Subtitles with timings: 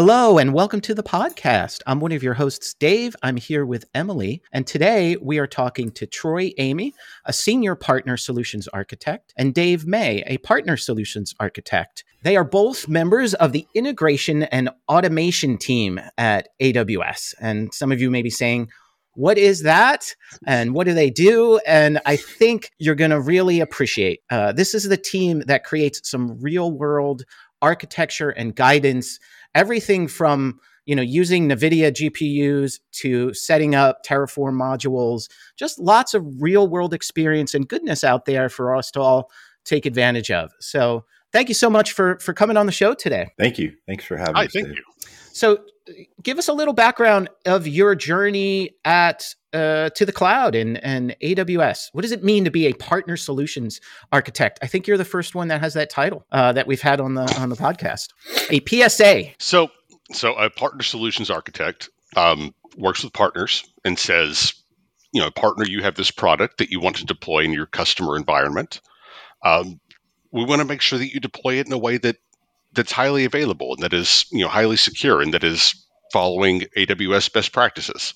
[0.00, 1.80] Hello and welcome to the podcast.
[1.84, 3.16] I'm one of your hosts, Dave.
[3.24, 6.94] I'm here with Emily, and today we are talking to Troy Amy,
[7.24, 12.04] a senior partner solutions architect, and Dave May, a partner solutions architect.
[12.22, 17.34] They are both members of the integration and automation team at AWS.
[17.40, 18.68] And some of you may be saying,
[19.14, 20.14] what is that
[20.46, 24.76] and what do they do and i think you're going to really appreciate uh, this
[24.76, 27.24] is the team that creates some real world
[27.60, 29.18] architecture and guidance
[29.58, 36.24] everything from you know using nvidia gpus to setting up terraform modules just lots of
[36.40, 39.30] real world experience and goodness out there for us to all
[39.64, 43.26] take advantage of so thank you so much for for coming on the show today
[43.36, 44.76] thank you thanks for having Hi, us thank Dave.
[44.76, 44.82] you.
[45.32, 45.58] so
[46.22, 51.16] give us a little background of your journey at uh, to the cloud and, and
[51.22, 51.88] AWS.
[51.92, 53.80] What does it mean to be a partner solutions
[54.12, 54.58] architect?
[54.62, 57.14] I think you're the first one that has that title uh, that we've had on
[57.14, 58.08] the on the podcast.
[58.50, 59.32] A PSA.
[59.38, 59.70] So,
[60.12, 64.54] so a partner solutions architect um, works with partners and says,
[65.12, 68.16] you know, partner, you have this product that you want to deploy in your customer
[68.16, 68.80] environment.
[69.44, 69.80] Um,
[70.30, 72.16] we want to make sure that you deploy it in a way that
[72.78, 75.74] that's highly available and that is, you know, highly secure and that is
[76.12, 78.14] following AWS best practices.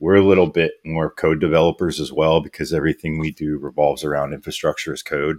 [0.00, 4.32] We're a little bit more code developers as well because everything we do revolves around
[4.32, 5.36] infrastructure as code.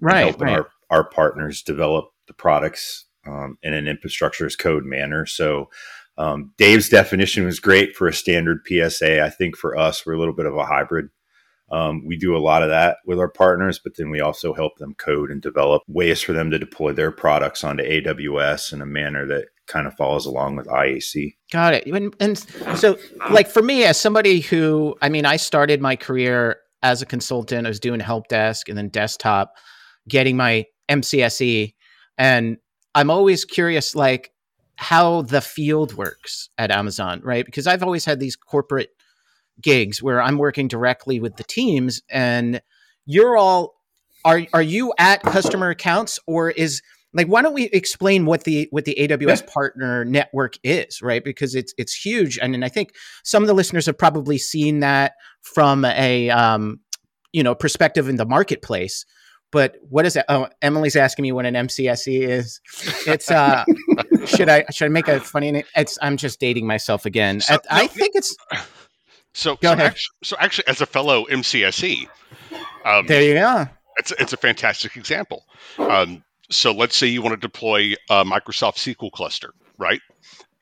[0.00, 0.26] Right.
[0.26, 0.58] helping right.
[0.58, 5.26] our, our partners develop the products um, in an infrastructure as code manner.
[5.26, 5.70] So
[6.18, 9.22] um, Dave's definition was great for a standard PSA.
[9.22, 11.08] I think for us, we're a little bit of a hybrid.
[11.70, 14.78] Um, we do a lot of that with our partners, but then we also help
[14.78, 18.86] them code and develop ways for them to deploy their products onto AWS in a
[18.86, 21.34] manner that kind of follows along with IAC.
[21.50, 21.86] Got it.
[21.86, 22.38] And, and
[22.78, 22.98] so,
[23.30, 27.66] like for me, as somebody who, I mean, I started my career as a consultant.
[27.66, 29.54] I was doing help desk and then desktop,
[30.08, 31.74] getting my MCSE,
[32.16, 32.58] and
[32.94, 34.32] I'm always curious, like
[34.76, 37.44] how the field works at Amazon, right?
[37.44, 38.90] Because I've always had these corporate
[39.60, 42.60] gigs where I'm working directly with the teams, and
[43.04, 43.74] you're all
[44.24, 48.68] are are you at customer accounts or is like why don't we explain what the
[48.70, 51.24] what the AWS partner network is, right?
[51.24, 52.92] Because it's it's huge, and, and I think
[53.24, 55.12] some of the listeners have probably seen that
[55.42, 56.80] from a um,
[57.32, 59.06] you know perspective in the marketplace.
[59.52, 60.24] But what is it?
[60.28, 62.60] Oh, Emily's asking me what an MCSE is.
[63.06, 63.64] It's uh,
[64.26, 65.64] should I should I make a funny name?
[65.76, 67.40] It's I'm just dating myself again.
[67.40, 68.36] So- I, I think it's
[69.36, 69.86] So, Go so, ahead.
[69.88, 72.08] Actually, so actually, as a fellow MCSE,
[72.86, 73.22] um, there.
[73.22, 73.66] You go.
[73.98, 75.44] It's, it's a fantastic example.
[75.78, 80.00] Um, so let's say you want to deploy a Microsoft SQL cluster, right,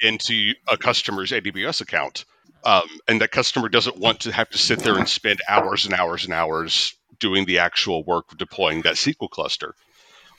[0.01, 2.25] into a customer's AWS account.
[2.65, 5.95] Um, and that customer doesn't want to have to sit there and spend hours and
[5.95, 9.77] hours and hours doing the actual work of deploying that SQL cluster.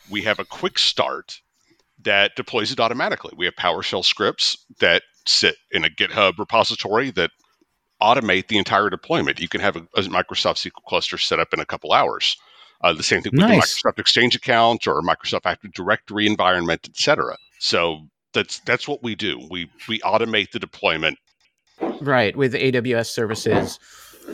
[0.10, 1.40] We have a quick start
[2.04, 3.34] that deploys it automatically.
[3.38, 7.32] We have PowerShell scripts that sit in a GitHub repository that
[8.06, 9.40] automate the entire deployment.
[9.40, 12.38] You can have a, a Microsoft SQL cluster set up in a couple hours.
[12.82, 13.82] Uh, the same thing with Nice.
[13.82, 17.36] the Microsoft Exchange account or Microsoft Active Directory environment, etc.
[17.60, 19.34] So that's that's what we do.
[19.50, 21.18] We we automate the deployment.
[22.02, 23.80] right with AWS services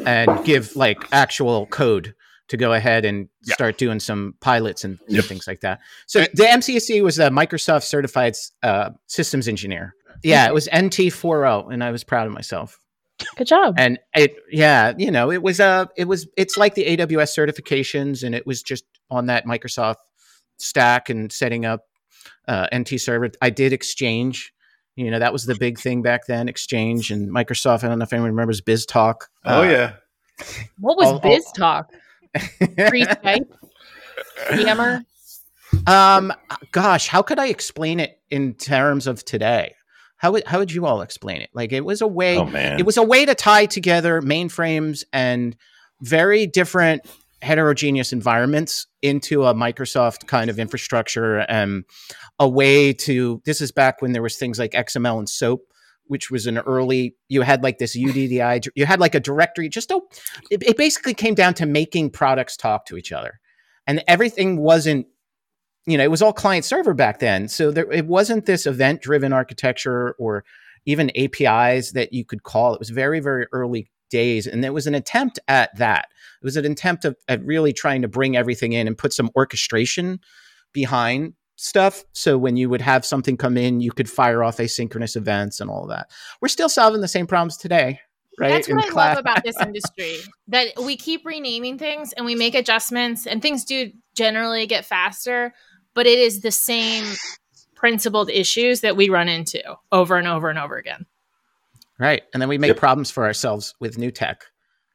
[0.06, 2.14] and give like actual code
[2.50, 3.54] to go ahead and Yeah.
[3.56, 5.26] start doing some pilots and, Yep.
[5.26, 5.80] things like that.
[6.08, 9.94] So And- the MCSE was a Microsoft certified uh, systems engineer.
[10.24, 12.80] Yeah, it was NT40 and I was proud of myself.
[13.38, 13.76] Good job.
[13.78, 18.24] And it yeah, you know, it was uh it was it's like the AWS certifications
[18.24, 19.96] and it was just on that Microsoft
[20.58, 21.86] stack and setting up
[22.48, 23.30] uh, NT server.
[23.42, 24.54] I did Exchange.
[24.96, 27.84] You know, that was the big thing back then, Exchange and Microsoft.
[27.84, 29.22] I don't know if anyone remembers BizTalk.
[29.46, 29.94] Oh Uh, yeah,
[30.78, 31.90] what was all- all- Biz Talk?
[32.36, 33.46] Skype?
[34.58, 35.04] Yammer?
[35.88, 36.34] um,
[36.72, 39.76] gosh, how could I explain it in terms of today?
[40.22, 41.50] How would how would you all explain it?
[41.52, 45.04] Like it was a way oh man, it was a way to tie together mainframes
[45.12, 45.56] and
[46.02, 47.02] very different
[47.42, 51.86] heterogeneous environments into a Microsoft kind of infrastructure and
[52.38, 55.62] a way to this is back when there was things like XML and SOAP
[56.06, 59.90] which was an early you had like this UDDI you had like a directory just
[59.90, 60.00] a
[60.52, 63.40] it, it basically came down to making products talk to each other
[63.88, 65.08] and everything wasn't
[65.86, 67.48] you know it was all client server back then.
[67.48, 70.44] So there it wasn't this event driven architecture or
[70.86, 72.74] even apis that you could call.
[72.74, 76.08] It was very very early days and it was an attempt at that.
[76.42, 79.30] It was an attempt of, at really trying to bring everything in and put some
[79.36, 80.20] orchestration
[80.74, 82.04] behind stuff.
[82.14, 85.70] So when you would have something come in you could fire off asynchronous events and
[85.70, 86.12] all of that.
[86.42, 88.02] We're still solving the same problems today
[88.40, 89.10] right That's in what I cloud.
[89.16, 90.18] love about this industry
[90.48, 95.54] that we keep renaming things and we make adjustments and things do generally get faster,
[95.94, 97.06] but it is the same
[97.76, 99.62] principled issues that we run into
[99.92, 101.06] over and over and over again.
[102.00, 102.24] Right.
[102.34, 102.78] And then we make Yep.
[102.78, 104.46] problems for ourselves with new tech.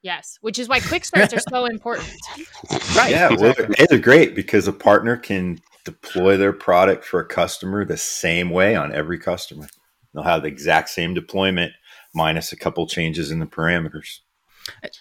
[0.03, 2.09] Yes, which is why quick starts are so important.
[2.97, 3.11] Right.
[3.11, 7.85] Yeah, well, they're, they're great because a partner can deploy their product for a customer
[7.85, 9.69] the same way on every customer.
[10.15, 11.73] They'll have the exact same deployment
[12.15, 14.21] minus a couple changes in the parameters.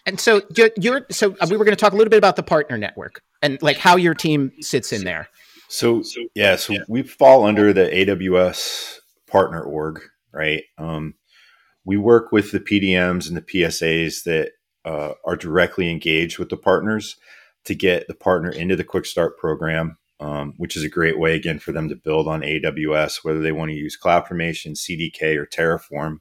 [0.05, 2.35] And so you're, you're so uh, we were going to talk a little bit about
[2.35, 5.29] the partner network and like how your team sits in there.
[5.67, 6.03] So
[6.35, 8.97] yeah, so we fall under the AWS
[9.27, 10.01] partner org,
[10.31, 10.63] right?
[10.77, 11.15] Um,
[11.85, 14.51] we work with the PDMs and the PSAs that
[14.85, 17.15] uh, are directly engaged with the partners
[17.65, 21.35] to get the partner into the Quick Start program, um, which is a great way
[21.35, 25.47] again for them to build on AWS, whether they want to use CloudFormation, CDK, or
[25.47, 26.19] Terraform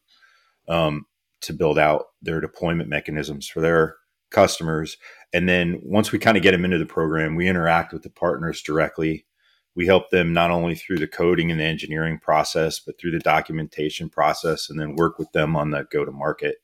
[0.68, 1.06] um,
[1.42, 3.96] to build out their deployment mechanisms for their
[4.30, 4.96] customers.
[5.32, 8.10] And then once we kind of get them into the program, we interact with the
[8.10, 9.26] partners directly
[9.74, 13.18] we help them not only through the coding and the engineering process, but through the
[13.18, 16.56] documentation process, and then work with them on the go to market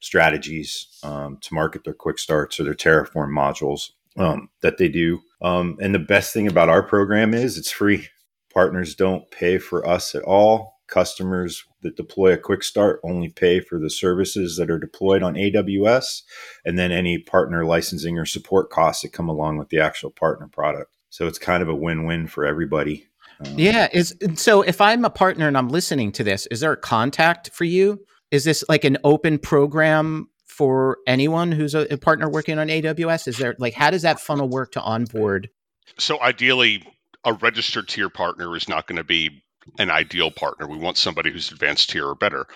[0.00, 5.20] strategies um, to market their quick starts or their Terraform modules um, that they do.
[5.42, 8.08] Um, and the best thing about our program is it's free.
[8.52, 10.74] Partners don't pay for us at all.
[10.86, 15.34] Customers that deploy a quick start only pay for the services that are deployed on
[15.34, 16.22] AWS
[16.64, 20.46] and then any partner licensing or support costs that come along with the actual partner
[20.46, 20.95] product.
[21.10, 23.06] So it's kind of a win-win for everybody.
[23.44, 23.88] Um, Yeah.
[23.92, 27.50] Is so if I'm a partner and I'm listening to this, is there a contact
[27.52, 28.04] for you?
[28.30, 33.28] Is this like an open program for anyone who's a, a partner working on AWS?
[33.28, 35.50] Is there like how does that funnel work to onboard?
[35.98, 36.82] So ideally,
[37.24, 39.42] a registered tier partner is not going to be
[39.78, 40.66] an ideal partner.
[40.66, 42.46] We want somebody who's advanced tier or better.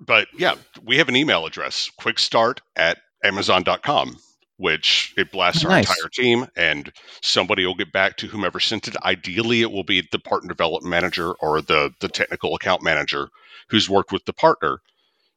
[0.00, 4.16] But yeah, we have an email address, quickstart at amazon.com,
[4.60, 6.92] which it blasts our entire team and
[7.22, 8.96] somebody will get back to whomever sent it.
[9.02, 13.30] Ideally, it will be the partner development manager or the, the technical account manager
[13.70, 14.80] who's worked with the partner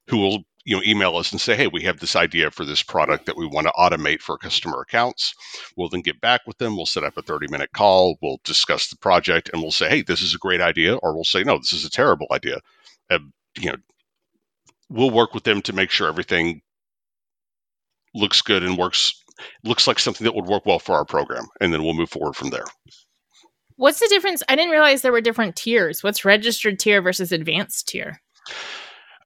[0.10, 2.84] who will you know email us and say hey we have this idea for this
[2.84, 5.34] product that we want to automate for customer accounts.
[5.78, 6.76] We'll then get back with them.
[6.76, 8.18] We'll set up a 30 minute call.
[8.22, 11.24] We'll discuss the project and we'll say hey this is a great idea or we'll
[11.24, 12.60] say no this is a terrible idea.
[13.10, 13.20] Uh,
[13.58, 13.78] you know
[14.90, 16.62] we'll work with them to make sure everything
[18.14, 19.14] looks good and works
[19.64, 22.36] looks like something that would work well for our program and then we'll move forward
[22.36, 22.66] from there
[23.76, 24.44] What's the difference?
[24.48, 26.04] I didn't realize there were different tiers.
[26.04, 28.22] What's registered tier versus advanced tier?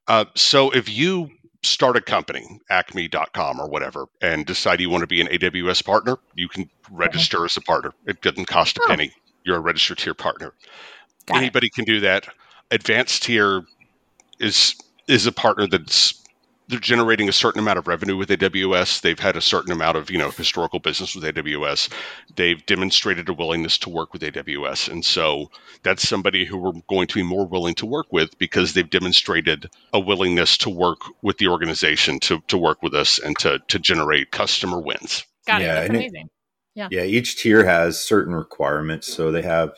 [0.08, 1.28] Uh, so if you
[1.62, 6.16] start a company, acme.com or whatever, and decide you want to be an AWS partner,
[6.34, 7.92] you can register as a partner.
[8.06, 8.88] It doesn't cost a Oh.
[8.88, 9.12] penny.
[9.44, 10.54] You're a registered tier partner.
[11.26, 11.40] Got it.
[11.40, 12.26] Anybody can do that.
[12.70, 13.64] Advanced tier
[14.40, 14.74] is
[15.08, 16.17] is a partner that's
[16.68, 19.02] they're generating a certain amount of revenue with AWS.
[19.02, 21.90] They've had a certain amount of you know historical business with AWS.
[22.36, 25.50] They've demonstrated a willingness to work with AWS, and so
[25.82, 29.70] that's somebody who we're going to be more willing to work with because they've demonstrated
[29.92, 33.78] a willingness to work with the organization to to work with us and to to
[33.78, 35.24] generate customer wins.
[35.46, 35.74] Got Yeah, it.
[35.74, 36.30] That's and it- amazing.
[36.74, 39.08] Yeah, each tier has certain requirements.
[39.12, 39.72] So they have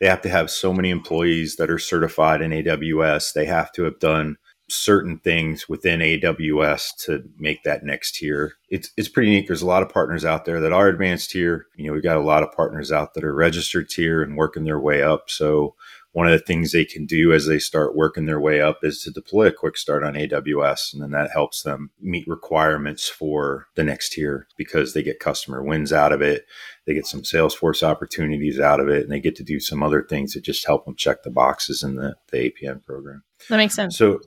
[0.00, 3.32] they have to have so many employees that are certified in AWS.
[3.34, 4.38] They have to have done
[4.68, 8.54] certain things within AWS to make that next tier.
[8.68, 9.46] It's it's pretty neat.
[9.46, 11.66] There's a lot of partners out there that are advanced tier.
[11.76, 14.64] You know, we've got a lot of partners out that are registered tier and working
[14.64, 15.30] their way up.
[15.30, 15.74] So
[16.16, 19.02] one of the things they can do as they start working their way up is
[19.02, 20.94] to deploy a quick start on AWS.
[20.94, 25.62] And then that helps them meet requirements for the next tier because they get customer
[25.62, 26.46] wins out of it.
[26.86, 30.02] They get some Salesforce opportunities out of it, and they get to do some other
[30.02, 33.22] things that just help them check the boxes in the, the APN program.
[33.50, 33.98] That makes sense.
[33.98, 34.20] So,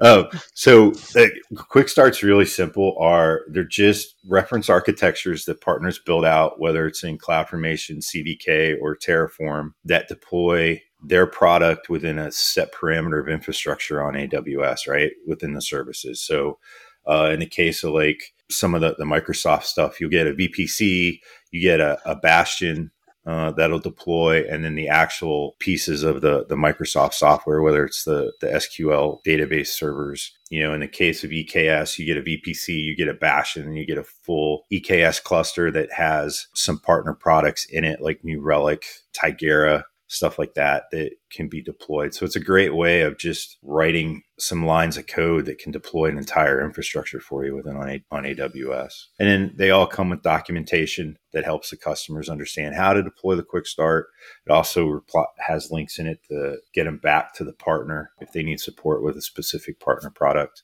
[0.00, 2.96] oh, so uh, quick starts really simple.
[2.98, 8.96] Are they're just reference architectures that partners build out, whether it's in CloudFormation, CDK, or
[8.96, 15.54] Terraform, that deploy their product within a set parameter of infrastructure on AWS, right within
[15.54, 16.20] the services.
[16.20, 16.58] So,
[17.06, 20.32] uh, in the case of like some of the, the Microsoft stuff, you'll get a
[20.32, 22.90] VPC, you get a, a Bastion
[23.26, 28.04] uh, that'll deploy, and then the actual pieces of the the Microsoft software, whether it's
[28.04, 30.32] the the SQL database servers.
[30.48, 33.64] You know, in the case of EKS, you get a VPC, you get a Bastion,
[33.64, 38.22] and you get a full EKS cluster that has some partner products in it, like
[38.22, 42.14] New Relic, Tigera, stuff like that that can be deployed.
[42.14, 46.08] So it's a great way of just writing some lines of code that can deploy
[46.08, 49.06] an entire infrastructure for you within on, on AWS.
[49.18, 53.34] And then they all come with documentation that helps the customers understand how to deploy
[53.34, 54.08] the quick start.
[54.46, 55.04] It also
[55.38, 59.02] has links in it to get them back to the partner if they need support
[59.02, 60.62] with a specific partner product.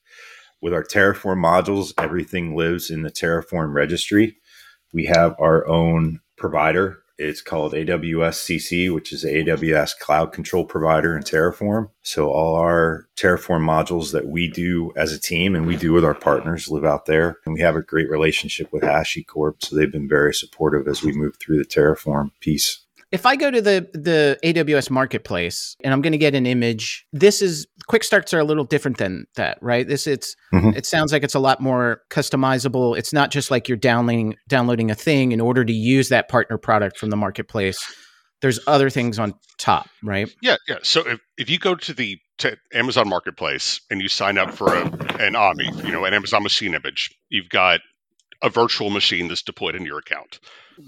[0.61, 4.37] With our Terraform modules, everything lives in the Terraform registry.
[4.93, 11.15] We have our own provider It's called AWS CC, which is AWS cloud control provider
[11.15, 11.89] in Terraform.
[12.01, 16.03] So all our Terraform modules that we do as a team and we do with
[16.03, 17.37] our partners live out there.
[17.45, 19.63] And we have a great relationship with HashiCorp.
[19.63, 22.82] So they've been very supportive as we move through the Terraform piece.
[23.13, 27.05] If I go to the the AWS marketplace and I'm going to get an image,
[27.13, 29.87] this is quick starts are a little different than that, right?
[29.87, 30.75] This it's Mhm.
[30.75, 32.97] it sounds like it's a lot more customizable.
[32.97, 36.57] It's not just like you're downloading downloading a thing in order to use that partner
[36.57, 37.79] product from the marketplace.
[38.41, 40.27] There's other things on top, right?
[40.41, 40.79] Yeah, yeah.
[40.81, 44.73] So if, if you go to the to Amazon Marketplace and you sign up for
[44.75, 44.81] a,
[45.19, 47.79] an AMI, you know, an Amazon machine image, you've got
[48.41, 50.39] a virtual machine that's deployed in your account.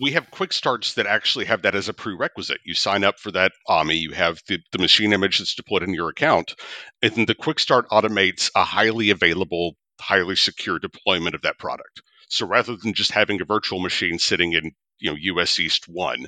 [0.01, 2.61] We have quick starts that actually have that as a prerequisite.
[2.65, 5.93] You sign up for that AMI, you have the, the machine image that's deployed in
[5.93, 6.55] your account,
[7.01, 12.01] and then the quick start automates a highly available, highly secure deployment of that product.
[12.29, 16.25] So rather than just having a virtual machine sitting in, you know, US East 1,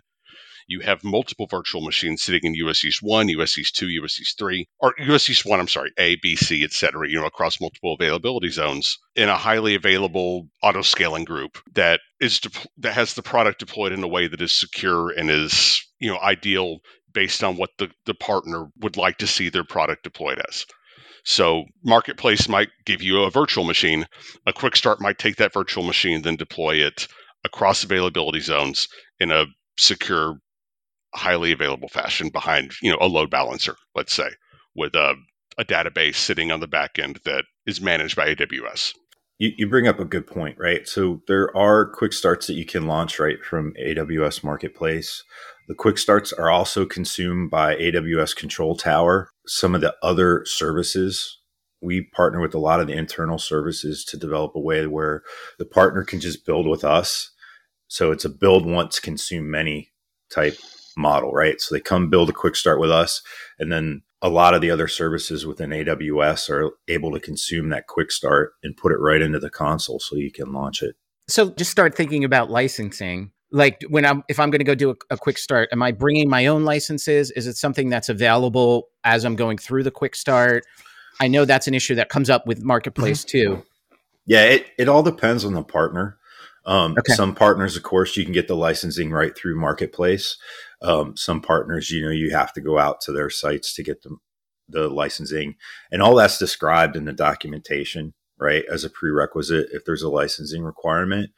[0.68, 4.38] you have multiple virtual machines sitting in US East 1, US East 2, US East
[4.38, 7.62] 3, or US East 1, I'm sorry, A, B, C, et cetera, you know, across
[7.62, 13.14] multiple availability zones in a highly available auto scaling group that is de- that has
[13.14, 16.80] the product deployed in a way that is secure and is, you know, ideal
[17.14, 20.66] based on what the, the partner would like to see their product deployed as.
[21.24, 24.06] So marketplace might give you a virtual machine.
[24.46, 27.08] A quick start might take that virtual machine, then deploy it
[27.44, 28.88] across availability zones
[29.20, 29.46] in a
[29.78, 30.40] secure
[31.18, 34.30] highly available fashion behind you know a load balancer let's say
[34.76, 35.16] with a,
[35.58, 38.94] a database sitting on the back end that is managed by aws
[39.40, 40.88] You, you bring up a good point, right?
[40.88, 45.24] So there are quick starts that you can launch right from AWS Marketplace.
[45.68, 51.40] The quick starts are also consumed by AWS Control Tower, some of the other services.
[51.82, 55.24] We partner with a lot of the internal services to develop a way where
[55.60, 57.32] the partner can just build with us.
[57.88, 59.90] So it's a build once, consume many
[60.32, 60.58] type
[60.98, 61.62] model, right?
[61.62, 63.22] So they come build a quick start with us,
[63.60, 67.88] and then a lot of the other services within AWS are able to consume that
[67.88, 70.96] quick start and put it right into the console so you can launch it.
[71.28, 73.32] So just start thinking about licensing.
[73.52, 75.92] Like when I'm, if I'm going to go do a, a quick start, am I
[75.92, 77.32] bringing my own licenses?
[77.32, 80.66] Is it something that's available as I'm going through the quick start?
[81.22, 83.64] I know that's an issue that comes up with marketplace too.
[84.26, 86.18] Yeah, it, it all depends on the partner.
[86.66, 87.14] Um, Okay.
[87.14, 90.38] Some partners, of course, you can get the licensing right through Marketplace.
[90.82, 94.04] Um, some partners, you know, you have to go out to their sites to get
[94.04, 94.16] the,
[94.70, 95.56] the licensing.
[95.92, 100.64] And all that's described in the documentation, right, as a prerequisite if there's a licensing
[100.64, 101.32] requirement.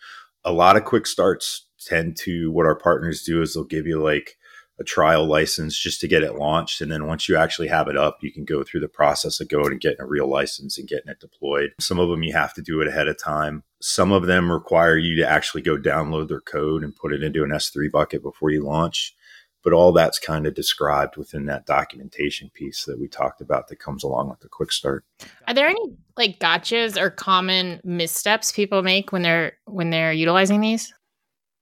[0.44, 4.02] A lot of quick starts tend to, what our partners do is they'll give you
[4.02, 4.38] like
[4.80, 6.80] a trial license just to get it launched.
[6.80, 9.50] And then once you actually have it up, you can go through the process of
[9.50, 11.72] going and getting a real license and getting it deployed.
[11.80, 13.64] Some of them you have to do it ahead of time.
[13.82, 17.44] Some of them require you to actually go download their code and put it into
[17.44, 19.16] an S3 bucket before you launch.
[19.64, 23.80] But all that's kind of described within that documentation piece that we talked about that
[23.80, 25.06] comes along with the quick start.
[25.48, 30.62] Are there any like gotchas or common missteps people make when they're when they're utilizing
[30.62, 30.94] these?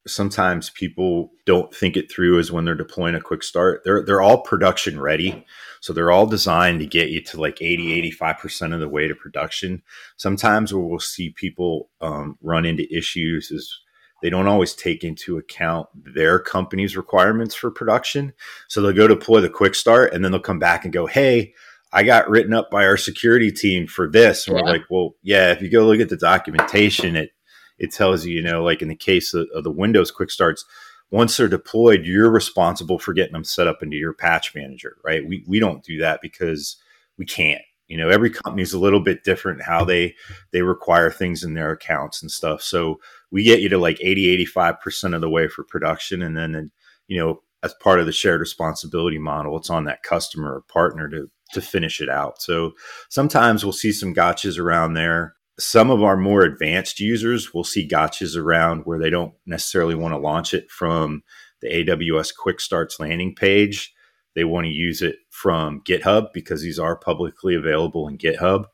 [0.07, 3.81] sometimes people don't think it through as when they're deploying a quick start.
[3.83, 5.45] They're they're all production ready.
[5.81, 9.15] So they're all designed to get you to like 80, 85% of the way to
[9.15, 9.83] production.
[10.17, 13.79] Sometimes where we'll see people um, run into issues is
[14.21, 18.33] they don't always take into account their company's requirements for production.
[18.67, 21.53] So they'll go deploy the quick start and then they'll come back and go, Hey,
[21.93, 24.47] I got written up by our security team for this.
[24.47, 24.63] And Yeah.
[24.63, 27.31] we're like, well, yeah, if you go look at the documentation, it
[27.79, 30.65] it tells you, you know, like in the case of, of the Windows quick starts,
[31.11, 35.25] once they're deployed, you're responsible for getting them set up into your patch manager, right?
[35.27, 36.77] We we don't do that because
[37.17, 37.61] we can't.
[37.87, 40.15] You know, every company's a little bit different how they
[40.51, 42.61] they require things in their accounts and stuff.
[42.61, 42.99] So
[43.31, 46.21] we get you to like 80, 85% of the way for production.
[46.21, 46.71] And then,
[47.07, 51.09] you know, as part of the shared responsibility model, it's on that customer or partner
[51.09, 52.41] to to finish it out.
[52.41, 52.73] So
[53.09, 57.87] sometimes we'll see some gotchas around there some of our more advanced users will see
[57.87, 61.23] gotchas around where they don't necessarily want to launch it from
[61.61, 63.93] the AWS Quick Starts landing page.
[64.37, 68.65] They want to use it from GitHub because these are publicly available in GitHub.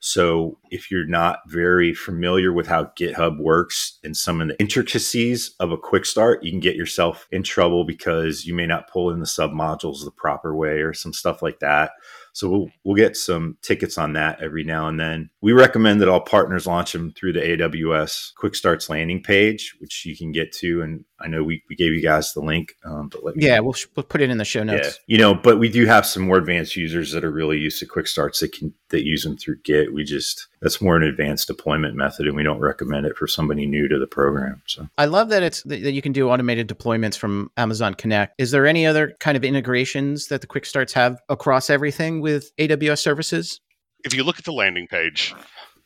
[0.00, 5.54] So if you're not very familiar with how GitHub works and some of the intricacies
[5.60, 9.10] of a quick start, you can get yourself in trouble because you may not pull
[9.10, 11.90] in the submodules the proper way or some stuff like that.
[12.32, 15.28] So we'll, we'll get some tickets on that every now and then.
[15.42, 20.06] We recommend that all partners launch them through the AWS Quick Starts landing page, which
[20.06, 20.80] you can get to.
[20.80, 23.60] And I know we, we gave you guys the link, um, but let me Yeah,
[23.60, 24.98] we'll, sh- we'll put it in the show notes.
[25.06, 27.78] yeah, you know, but we do have some more advanced users that are really used
[27.80, 29.92] to quick starts that can that use them through Git.
[29.92, 33.66] We just that's more an advanced deployment method, and we don't recommend it for somebody
[33.66, 34.62] new to the program.
[34.66, 38.34] So I love that it's that you can do automated deployments from Amazon Connect.
[38.38, 42.54] Is there any other kind of integrations that the quick starts have across everything with
[42.56, 43.60] AWS services?
[44.04, 45.34] If you look at the landing page,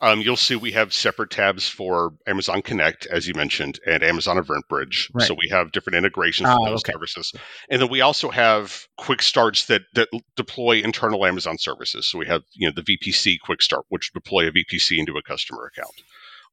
[0.00, 4.37] um, you'll see we have separate tabs for Amazon Connect, as you mentioned, and Amazon
[4.37, 5.11] EventBridge.
[5.15, 5.26] Right.
[5.26, 6.93] So we have different integrations Ah, with those okay.
[6.93, 7.33] services,
[7.71, 12.07] and then we also have quick starts that that deploy internal Amazon services.
[12.07, 15.23] So we have you know the VPC quick start, which deploy a VPC into a
[15.23, 15.95] customer account,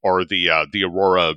[0.01, 1.35] or the uh, the Aurora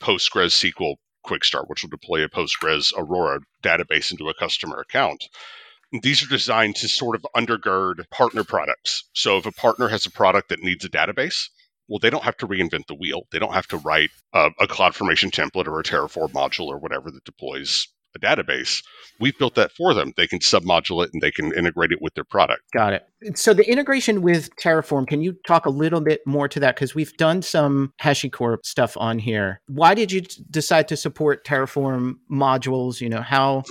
[0.00, 5.24] Postgres SQL quick start, which will deploy a Postgres Aurora database into a customer account.
[6.02, 9.04] These are designed to sort of undergird partner products.
[9.12, 11.48] So if a partner has a product that needs a database,
[11.88, 13.22] well, they don't have to reinvent the wheel.
[13.30, 17.10] They don't have to write a, a CloudFormation template or a Terraform module or whatever
[17.10, 18.82] that deploys a database.
[19.20, 20.12] We've built that for them.
[20.16, 22.62] They can submodule it and they can integrate it with their product.
[22.74, 23.38] Got it.
[23.38, 26.74] So the integration with Terraform, can you talk a little bit more to that?
[26.74, 29.60] Because we've done some HashiCorp stuff on here.
[29.68, 33.00] Why did you decide to support Terraform modules?
[33.00, 33.62] You know, how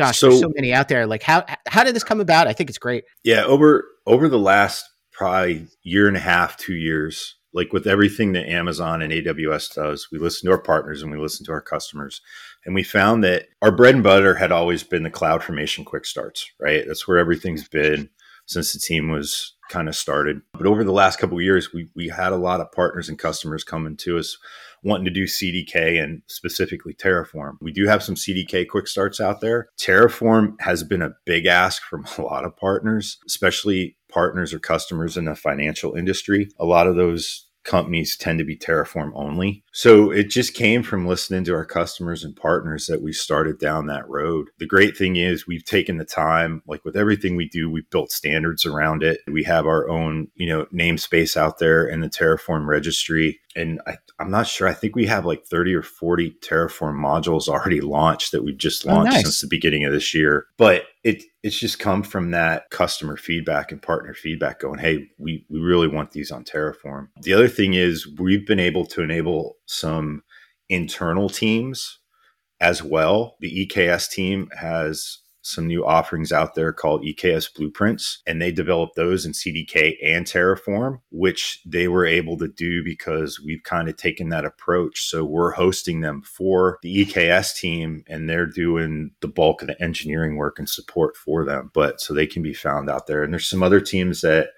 [0.00, 1.06] gosh, So- there's so many out there.
[1.06, 2.48] Like how how did this come about?
[2.48, 3.04] I think it's great.
[3.24, 8.32] Yeah, over over the last probably year and a half, two years, like with everything
[8.32, 11.60] that Amazon and AWS does, we listen to our partners and we listen to our
[11.60, 12.20] customers.
[12.64, 16.50] And we found that our bread and butter had always been the CloudFormation quick starts,
[16.60, 16.84] right?
[16.86, 18.10] That's where everything's been
[18.46, 20.40] since the team was kind of started.
[20.52, 23.18] But over the last couple of years, we we had a lot of partners and
[23.18, 24.38] customers coming to us
[24.82, 27.56] wanting to do CDK and specifically Terraform.
[27.60, 29.68] We do have some CDK quick starts out there.
[29.78, 35.16] Terraform has been a big ask from a lot of partners, especially partners or customers
[35.16, 36.48] in the financial industry.
[36.58, 39.62] A lot of those companies tend to be Terraform only.
[39.72, 43.86] So it just came from listening to our customers and partners that we started down
[43.86, 44.48] that road.
[44.58, 48.10] The great thing is we've taken the time, like with everything we do, we've built
[48.10, 49.20] standards around it.
[49.30, 53.38] We have our own, you know, namespace out there in the Terraform registry.
[53.56, 54.68] And I, I'm not sure.
[54.68, 58.86] I think we have like 30 or 40 Terraform modules already launched that we've just
[58.86, 59.22] Oh, launched nice.
[59.22, 60.46] since the beginning of this year.
[60.56, 65.46] But it it's just come from that customer feedback and partner feedback going, hey, we,
[65.48, 67.08] we really want these on Terraform.
[67.22, 70.22] The other thing is we've been able to enable some
[70.68, 71.98] internal teams
[72.60, 73.36] as well.
[73.40, 78.94] The EKS team has some new offerings out there called EKS Blueprints, and they developed
[78.94, 83.96] those in CDK and Terraform, which they were able to do because we've kind of
[83.96, 85.02] taken that approach.
[85.08, 89.82] So we're hosting them for the EKS team, and they're doing the bulk of the
[89.82, 91.70] engineering work and support for them.
[91.72, 93.22] But so they can be found out there.
[93.22, 94.50] And there's some other teams that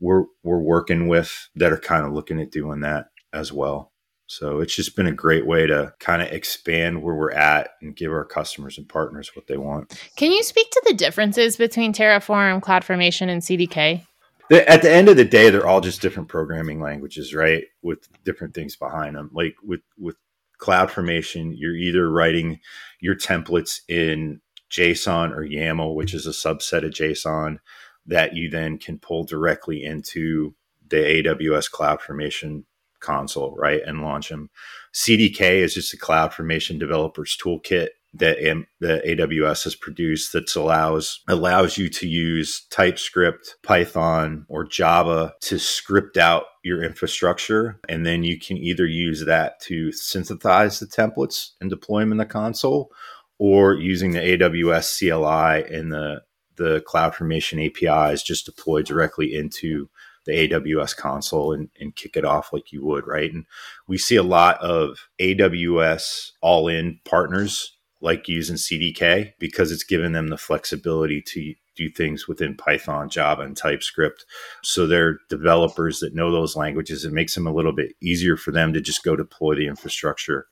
[0.00, 3.89] we're we're working with that are kind of looking at doing that as well.
[4.30, 7.96] So it's just been a great way to kind of expand where we're at and
[7.96, 10.00] give our customers and partners what they want.
[10.14, 14.06] Can you speak to the differences between Terraform, CloudFormation, and CDK?
[14.52, 17.64] At the end of the day, they're all just different programming languages, right?
[17.82, 19.30] With different things behind them.
[19.32, 20.14] Like with with
[20.60, 22.60] CloudFormation, you're either writing
[23.00, 24.40] your templates in
[24.70, 27.58] JSON or YAML, which is a subset of JSON
[28.06, 30.54] that you then can pull directly into
[30.88, 32.62] the AWS CloudFormation
[33.00, 34.50] console, right, and launch them.
[34.94, 38.38] CDK is just a CloudFormation developers toolkit that
[38.80, 45.58] the AWS has produced that allows allows you to use TypeScript, Python, or Java to
[45.58, 51.50] script out your infrastructure, and then you can either use that to synthesize the templates
[51.60, 52.90] and deploy them in the console,
[53.38, 56.22] or using the AWS CLI and the
[56.56, 59.88] the CloudFormation APIs just deploy directly into
[60.30, 63.32] the AWS console and, and kick it off like you would, right?
[63.32, 63.46] And
[63.86, 70.12] we see a lot of AWS all in partners like using CDK because it's given
[70.12, 74.24] them the flexibility to do things within Python, Java, and TypeScript.
[74.62, 77.04] So they're developers that know those languages.
[77.04, 80.46] It makes them a little bit easier for them to just go deploy the infrastructure.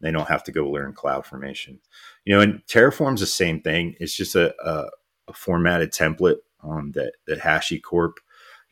[0.00, 1.78] They don't have to go learn CloudFormation.
[2.24, 3.94] You know, and Terraform's the same thing.
[4.00, 4.88] It's just a, a,
[5.28, 8.14] a formatted template um, that that HashiCorp,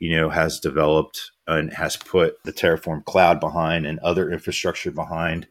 [0.00, 5.46] you know, has developed and has put the Terraform cloud behind and other infrastructure behind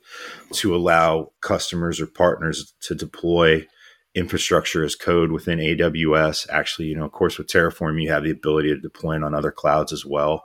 [0.53, 3.65] to allow customers or partners to deploy
[4.15, 6.49] infrastructure as code within AWS.
[6.49, 9.35] Actually, you know, of course, with Terraform, you have the ability to deploy it on
[9.35, 10.43] other clouds as well.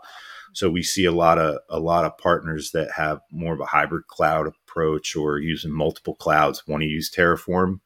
[0.53, 3.67] So we see a lot of a lot of partners that have more of a
[3.67, 7.81] hybrid cloud approach or using multiple clouds want to use Terraform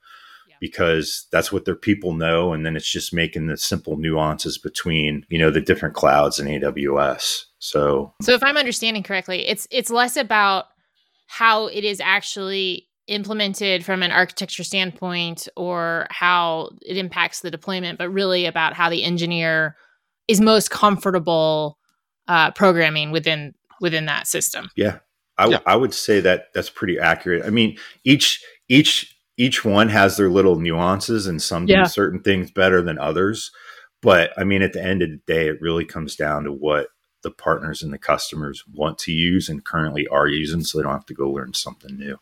[0.61, 5.25] because that's what their people know and then it's just making the simple nuances between
[5.29, 9.90] you know the different clouds in aws so So if I'm understanding correctly, it's it's
[9.90, 10.66] less about
[11.27, 17.99] how it is actually implemented from an architecture standpoint or how it impacts the deployment,
[17.99, 19.77] but really about how the engineer
[20.29, 21.79] is most comfortable
[22.29, 24.68] uh, programming within within that system.
[24.77, 24.99] Yeah.
[25.38, 25.73] I, w- Yeah.
[25.73, 27.44] I would say that that's pretty accurate.
[27.44, 31.85] I mean, each each each one has their little nuances, and some Yeah.
[31.85, 33.51] do certain things better than others.
[34.03, 36.88] But I mean, at the end of the day, it really comes down to what
[37.22, 40.92] the partners and the customers want to use and currently are using, so they don't
[40.92, 42.18] have to go learn something new.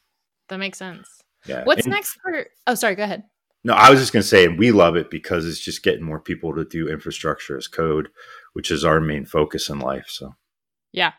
[0.49, 1.09] That makes sense.
[1.47, 1.65] Yeah.
[1.65, 2.47] What's And- next for?
[2.67, 2.95] Oh, sorry.
[2.95, 3.25] Go ahead.
[3.65, 6.05] No, I was just going to say, and we love it because it's just getting
[6.05, 8.09] more people to do infrastructure as code,
[8.53, 10.07] which is our main focus in life.
[10.09, 10.35] So,
[10.93, 11.13] Yeah.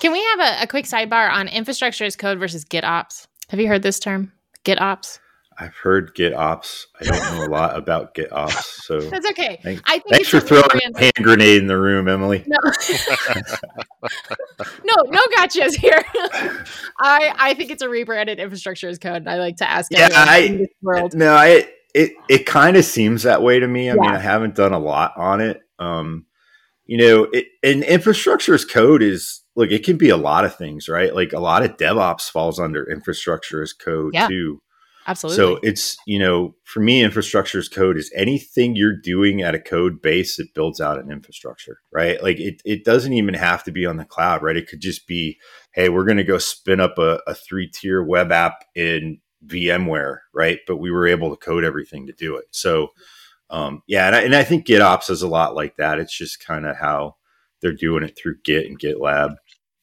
[0.00, 3.26] Can we have a, a quick sidebar on infrastructure as code versus GitOps?
[3.48, 4.32] Have you heard this term?
[4.64, 5.18] GitOps.
[5.60, 6.86] I've heard GitOps.
[7.00, 8.62] I don't know a lot about GitOps.
[8.84, 9.60] So, That's okay.
[9.62, 12.42] Thank- I think thanks it's for throwing a hand grenade in the room, Emily.
[12.46, 12.56] No,
[14.84, 16.02] no, no gotchas here.
[16.98, 19.16] I I think it's a rebranded infrastructure as code.
[19.16, 21.14] and I like to ask Yeah, I- in this world.
[21.14, 23.90] No, I, it it kind of seems that way to me.
[23.90, 25.60] I mean, I haven't done a lot on it.
[25.78, 26.26] Um,
[26.86, 30.54] you know, it, and infrastructure as code is look, it can be a lot of
[30.56, 31.14] things, right?
[31.14, 34.28] Like a lot of DevOps falls under infrastructure as code Yeah.
[34.28, 34.62] too.
[35.10, 35.36] Absolutely.
[35.36, 39.60] So it's, you know, for me, infrastructure as code is anything you're doing at a
[39.60, 42.22] code base that builds out an infrastructure, right?
[42.22, 44.56] Like it, it doesn't even have to be on the cloud, right?
[44.56, 45.36] It could just be,
[45.72, 50.18] hey, we're going to go spin up a, a three tier web app in VMware,
[50.32, 50.60] right?
[50.64, 52.44] But we were able to code everything to do it.
[52.52, 52.90] So,
[53.50, 55.98] um, yeah, and I, and I think GitOps is a lot like that.
[55.98, 57.16] It's just kind of how
[57.60, 59.34] they're doing it through Git and GitLab,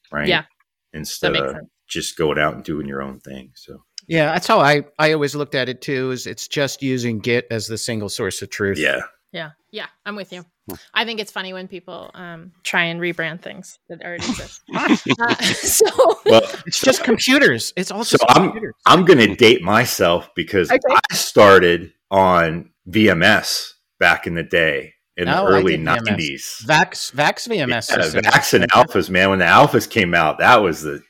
[0.09, 0.29] right?
[0.29, 0.45] Yeah.
[0.93, 1.67] Instead of sense.
[1.85, 3.51] just going out and doing your own thing.
[3.55, 6.11] So, Yeah, that's how I I always looked at it too.
[6.11, 8.77] Is it's just using Git as the single source of truth.
[8.79, 9.01] yeah.
[9.33, 10.45] yeah, yeah, I'm with you.
[10.93, 14.61] I think it's funny when people um, try and rebrand things that already exist.
[14.75, 15.85] uh, so
[16.25, 17.71] Well, It's just computers.
[17.77, 18.73] It's all just So I'm- computers.
[18.85, 20.79] I'm going to date myself because Okay.
[21.11, 26.01] I started on VMS back in the day in Oh, the early did VMS.
[26.07, 26.65] 90s.
[26.65, 28.21] Vax Vax VMS Yeah.
[28.21, 29.29] Vax and alphas, man.
[29.29, 31.01] When the alphas came out, that was the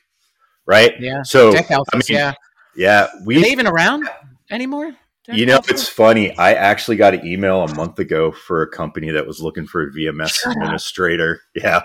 [0.66, 0.94] right.
[1.00, 1.22] Yeah.
[1.24, 2.32] So DEC alphas, I mean, yeah.
[2.78, 3.46] Yeah, Are they we.
[3.46, 4.08] even around
[4.50, 4.92] anymore?
[5.24, 6.34] Tech You know, it's funny.
[6.38, 9.82] I actually got an email a month ago for a company that was looking for
[9.82, 10.56] a VMS Shut up.
[10.62, 11.40] administrator.
[11.54, 11.82] Yeah.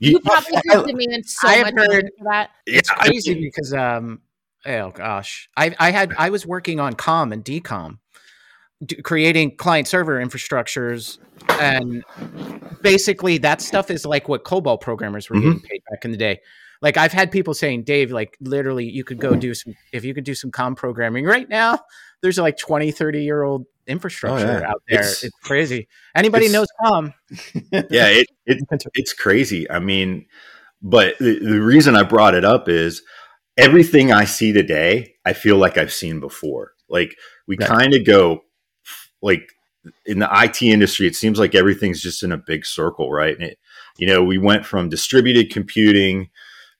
[0.00, 2.50] you You, probably I- gifted me so I have much heard- for that.
[2.66, 4.20] it's yeah, I crazy mean, because um
[4.66, 7.98] oh gosh i i had i was working on com and DCOM
[8.84, 11.18] d- creating client server infrastructures
[11.60, 12.02] and
[12.82, 15.42] basically that stuff is like what cobol programmers were Mhm.
[15.42, 16.40] getting paid back in the day
[16.82, 20.14] like i've had people saying dave like literally you could go do some if you
[20.14, 21.78] could do some com programming right now
[22.22, 24.68] there's like 20 30 year old oh, infrastructure Oh, yeah.
[24.70, 27.14] out there It's- it's, crazy anybody it's- knows com
[27.72, 28.58] yeah, it, it
[28.94, 29.70] it's crazy.
[29.70, 30.26] I mean,
[30.82, 33.02] but the, the reason I brought it up is
[33.56, 36.72] everything I see today, I feel like I've seen before.
[36.88, 37.68] Like we Right.
[37.68, 38.44] kind of go
[39.22, 39.50] like
[40.06, 43.34] in the IT industry, it seems like everything's just in a big circle, right?
[43.34, 43.58] And it,
[43.98, 46.30] you know, we went from distributed computing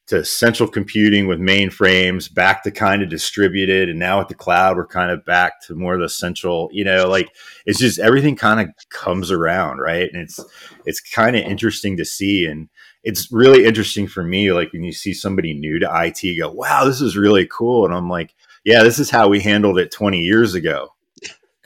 [0.09, 4.77] to central computing with mainframes back to kind of distributed and now with the cloud
[4.77, 7.29] we're kind of back to more of the central you know like
[7.67, 10.11] it's just everything kind of comes around right?
[10.13, 10.41] And it's
[10.87, 12.69] it's kind of interesting to see and
[13.05, 16.85] it's really interesting for me like when you see somebody new to IT go wow
[16.85, 20.21] this is really cool and I'm like yeah this is how we handled it 20
[20.21, 20.95] years ago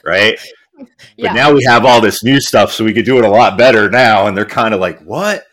[0.03, 0.37] right?
[0.77, 1.33] But Yeah.
[1.33, 3.89] now we have all this new stuff so we could do it a lot better
[3.91, 5.45] now and they're kind of like what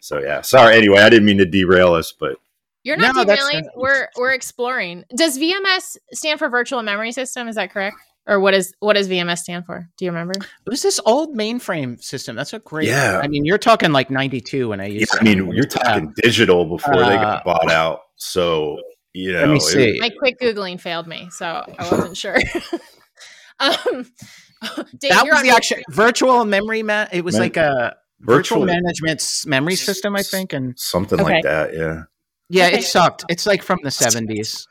[0.00, 2.36] so yeah sorry anyway I didn't mean to derail us but
[2.84, 3.68] You're not No, that's- derailing.
[3.76, 5.04] We're we're exploring.
[5.14, 7.48] Does VMS stand for Virtual Memory System?
[7.48, 7.96] Is that correct?
[8.26, 9.88] Or what is what does VMS stand for?
[9.96, 10.34] Do you remember?
[10.38, 13.20] it was this old mainframe system that's a great Yeah.
[13.22, 16.64] i mean you're talking like 92 when i yeah, used I mean you're talking digital
[16.66, 18.78] before they got Uh, bought out so
[19.14, 22.36] you know Let me it- My quick googling failed me, so I wasn't sure.
[23.60, 24.06] um,
[24.98, 28.66] Dave, that was the actual virtual memory ma- it was Man- like a virtual virtual
[28.66, 31.34] management s- memory system i think and something Okay.
[31.34, 32.02] like that yeah.
[32.50, 32.78] Yeah Okay.
[32.78, 33.24] it sucked.
[33.28, 34.66] It's like from the 70s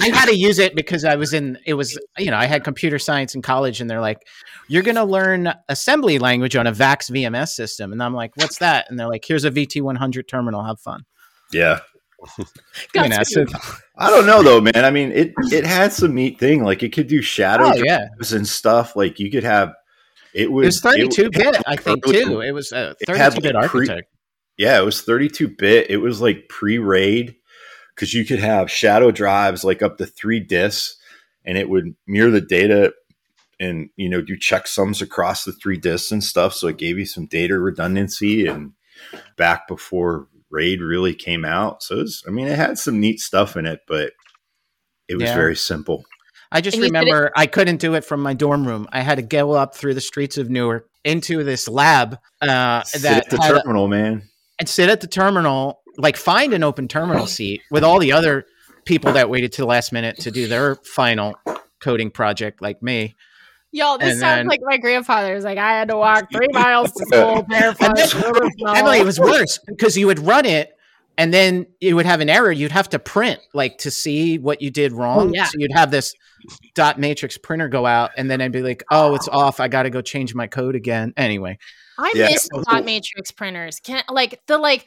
[0.00, 2.62] i had to use it because i was in it was you know i had
[2.64, 4.18] computer science in college and they're like
[4.68, 7.90] you're going to learn assembly language on a vax vms system.
[7.92, 8.86] And i'm like what's that?
[8.90, 10.62] And they're like here's a vt100 terminal.
[10.62, 11.04] Have fun.
[11.52, 11.80] Yeah.
[12.94, 13.46] You know, so-
[13.96, 14.84] I don't know though man.
[14.84, 18.08] I mean it it had some neat thing like it could do shadow oh yeah.
[18.32, 18.94] and stuff.
[18.96, 19.72] Like you could have
[20.34, 23.40] it it was was 32 it- bit i think early- too it was a 32
[23.40, 24.08] bit like, pre- architect
[24.56, 25.88] Yeah, it was 32 bit.
[25.88, 27.36] It was like pre RAID
[27.94, 30.96] because you could have shadow drives like up to three disks
[31.44, 32.92] and it would mirror the data
[33.60, 36.54] and, you know, do checksums across the three disks and stuff.
[36.54, 38.72] So it gave you some data redundancy and
[39.36, 41.84] back before RAID really came out.
[41.84, 44.12] So it was, I mean, it had some neat stuff in it, but
[45.06, 45.36] it was Yeah.
[45.36, 46.04] very simple.
[46.50, 48.88] I just And it- remember I couldn't do it from my dorm room.
[48.92, 53.02] I had to go up through the streets of Newark into this lab uh, Sit
[53.02, 54.22] that at the had a- terminal, man.
[54.58, 58.46] and sit at the terminal, like find an open terminal seat with all the other
[58.84, 61.34] people that waited to the last minute to do their final
[61.80, 63.14] coding project, like me.
[63.70, 65.44] Y'all, this And sounds then- like my grandfather's.
[65.44, 67.88] Like I had to walk three miles to school barefoot.
[67.88, 68.72] And then- through the snow.
[68.72, 70.72] Emily, it was worse because you would run it
[71.18, 72.52] and then it would have an error.
[72.52, 75.28] You'd have to print like to see what you did wrong.
[75.28, 75.44] Oh, yeah.
[75.44, 76.14] So you'd have this
[76.74, 79.58] dot matrix printer go out and then I'd be like, oh, it's off.
[79.58, 81.12] I got to go change my code again.
[81.16, 81.58] Anyway,
[81.98, 82.28] I Yeah.
[82.28, 83.80] miss dot matrix printers.
[83.80, 84.86] Can like the like.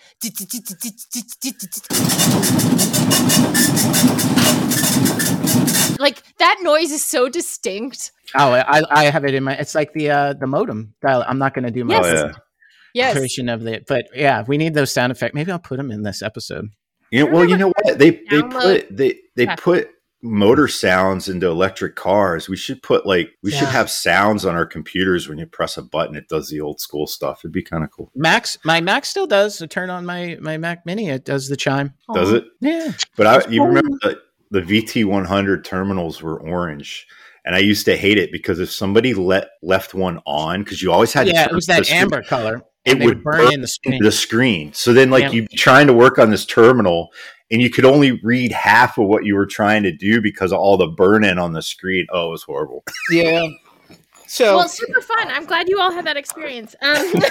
[5.99, 8.11] Like that noise is so distinct.
[8.35, 11.23] oh, I, I have it in my, it's like the, uh, the modem dial.
[11.27, 12.05] I'm not going to do my Yes.
[12.05, 12.31] Oh yeah.
[12.93, 13.13] Yes.
[13.15, 15.33] creation of the, but yeah, we need those sound effects.
[15.33, 16.69] Maybe I'll put them in this episode.
[17.11, 19.55] You know, well, you know what they they put they they Yeah.
[19.55, 19.89] put
[20.23, 22.47] motor sounds into electric cars.
[22.47, 25.81] We should put like we should have sounds on our computers when you press a
[25.81, 26.15] button.
[26.15, 27.41] It does the old school stuff.
[27.41, 28.11] It'd be kind of cool.
[28.15, 29.57] Max, my Mac still does.
[29.57, 31.09] So turn on my, my Mac mini.
[31.09, 31.93] It does the chime.
[32.13, 32.35] Does Aw.
[32.35, 32.45] it?
[32.61, 32.91] Yeah.
[33.17, 37.07] But I, you remember the, the VT100 terminals were orange,
[37.43, 40.91] and I used to hate it because if somebody let left one on, because you
[40.91, 41.45] always had to Yeah.
[41.45, 42.61] It was that amber color.
[42.85, 44.03] It would burn burn in the screen.
[44.03, 44.73] the screen.
[44.73, 45.29] So then, like Yeah.
[45.31, 47.09] you'd be trying to work on this terminal,
[47.51, 50.59] and you could only read half of what you were trying to do because of
[50.59, 52.07] all the burn in on the screen.
[52.11, 52.83] Oh, it was horrible.
[53.11, 53.45] Yeah.
[54.27, 55.27] So Well, super fun.
[55.29, 56.75] I'm glad you all had that experience.
[56.81, 56.95] Um,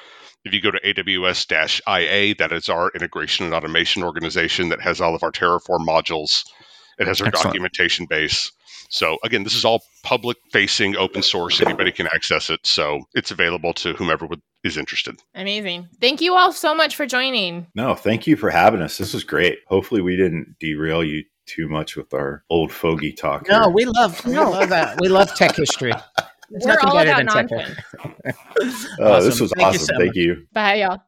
[0.46, 4.80] If you go to AWS dash IA, that is our integration and automation organization that
[4.80, 6.42] has all of our Terraform modules.
[6.98, 7.44] It has our Excellent.
[7.44, 8.52] documentation base.
[8.90, 11.60] So again, this is all public facing, open source.
[11.60, 12.66] Anybody can access it.
[12.66, 15.20] So it's available to whomever would, is interested.
[15.34, 15.88] Amazing.
[16.00, 17.66] Thank you all so much for joining.
[17.74, 18.96] No, thank you for having us.
[18.98, 19.58] This was great.
[19.66, 23.48] Hopefully, we didn't derail you too much with our old fogey talk.
[23.48, 23.70] No, here.
[23.70, 25.00] we love we love that.
[25.00, 25.92] We love tech history.
[26.50, 27.76] There's We're nothing all better about than tech
[28.24, 28.86] nonsense.
[28.98, 29.86] Oh, this was Thank you awesome.
[29.86, 30.46] so Thank you.
[30.52, 31.02] Bye, y'all.